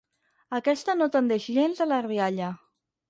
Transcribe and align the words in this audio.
Aquesta 0.59 0.95
no 1.01 1.07
tendeix 1.15 1.45
gens 1.59 1.85
a 1.85 1.87
la 1.93 2.01
rialla. 2.09 2.49